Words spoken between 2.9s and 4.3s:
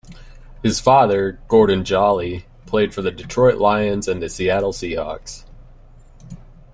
for the Detroit Lions and the